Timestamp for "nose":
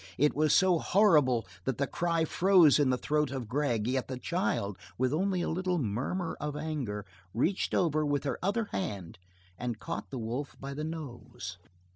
10.83-11.59